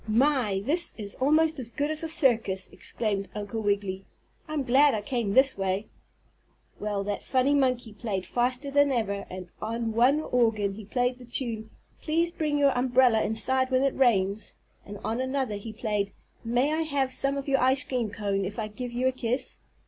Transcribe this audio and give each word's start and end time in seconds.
"My! 0.07 0.63
This 0.65 0.95
is 0.97 1.13
almost 1.21 1.59
as 1.59 1.69
good 1.69 1.91
as 1.91 2.01
a 2.01 2.09
circus!" 2.09 2.71
exclaimed 2.71 3.29
Uncle 3.35 3.61
Wiggily. 3.61 4.03
"I'm 4.47 4.63
glad 4.63 4.95
I 4.95 5.03
came 5.03 5.35
this 5.35 5.59
way." 5.59 5.89
Well, 6.79 7.03
that 7.03 7.23
funny 7.23 7.53
monkey 7.53 7.93
played 7.93 8.25
faster 8.25 8.71
than 8.71 8.91
ever, 8.91 9.27
and 9.29 9.49
on 9.61 9.93
one 9.93 10.19
organ 10.19 10.73
he 10.73 10.85
played 10.85 11.19
the 11.19 11.25
tune 11.25 11.69
"Please 12.01 12.31
Bring 12.31 12.57
Your 12.57 12.75
Umbrella 12.75 13.21
Inside 13.21 13.69
When 13.69 13.83
it 13.83 13.95
Rains," 13.95 14.55
and 14.87 14.97
on 15.05 15.21
another 15.21 15.57
he 15.57 15.71
played 15.71 16.13
"May 16.43 16.73
I 16.73 16.81
Have 16.81 17.11
Some 17.13 17.37
of 17.37 17.47
Your 17.47 17.59
Ice 17.59 17.83
Cream 17.83 18.09
Cone 18.09 18.43
if 18.43 18.57
I 18.57 18.69
Give 18.69 18.91
You 18.91 19.07
a 19.07 19.11
Kiss?" 19.11 19.59